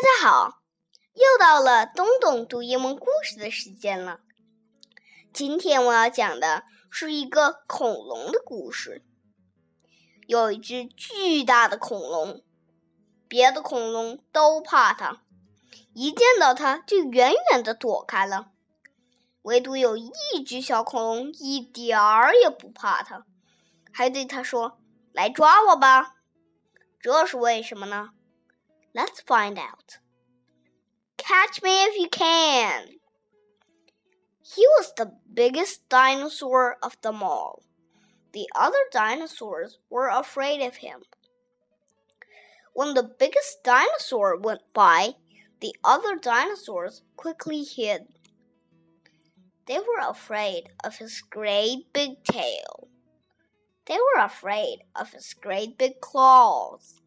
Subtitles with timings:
[0.00, 0.62] 大家好，
[1.14, 4.20] 又到了东东读英文故事的时间了。
[5.32, 9.04] 今天我要讲的是一个恐龙的故事。
[10.28, 12.44] 有一只巨大的恐龙，
[13.26, 15.22] 别的恐龙都怕它，
[15.94, 18.52] 一见到它就远远的躲开了。
[19.42, 20.12] 唯独有一
[20.46, 23.26] 只小恐龙一点儿也不怕它，
[23.90, 24.78] 还对它说
[25.10, 26.14] ：“来抓我吧！”
[27.02, 28.10] 这是为什么呢
[28.98, 29.98] ？Let's find out.
[31.18, 32.96] Catch me if you can.
[34.42, 37.62] He was the biggest dinosaur of them all.
[38.32, 41.02] The other dinosaurs were afraid of him.
[42.74, 45.14] When the biggest dinosaur went by,
[45.60, 48.02] the other dinosaurs quickly hid.
[49.66, 52.88] They were afraid of his great big tail.
[53.86, 57.00] They were afraid of his great big claws.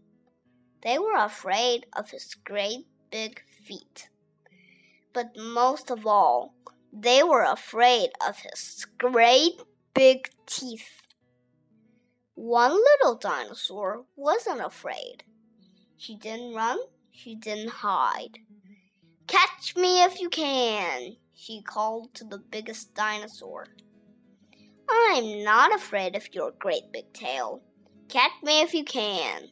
[0.84, 4.10] They were afraid of his great big feet.
[5.14, 6.56] But most of all,
[6.92, 9.62] they were afraid of his great
[9.94, 11.02] big teeth.
[12.36, 15.24] One little dinosaur wasn't afraid.
[15.98, 16.80] She didn't run,
[17.12, 18.40] she didn't hide.
[19.28, 23.68] Catch me if you can, she called to the biggest dinosaur.
[24.90, 27.62] I'm not afraid of your great big tail.
[28.10, 29.50] Catch me if you can.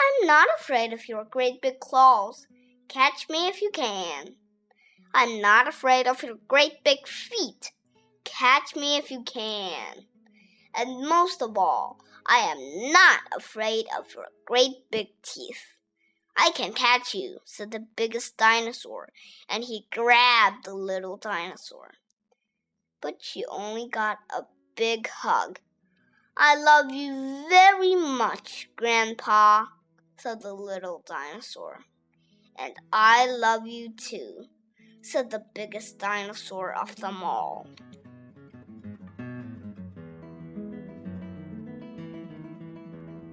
[0.00, 2.46] I'm not afraid of your great big claws.
[2.88, 4.34] Catch me if you can.
[5.12, 7.72] I'm not afraid of your great big feet.
[8.24, 10.06] Catch me if you can.
[10.74, 15.76] And most of all, I am not afraid of your great big teeth.
[16.36, 19.10] I can catch you, said the biggest dinosaur,
[19.48, 21.92] and he grabbed the little dinosaur.
[23.00, 24.44] But she only got a
[24.76, 25.60] big hug.
[26.36, 29.66] I love you very much, Grandpa,
[30.20, 31.80] said the little dinosaur.
[32.58, 34.44] And I love you too,
[35.00, 37.66] said the biggest dinosaur of them all.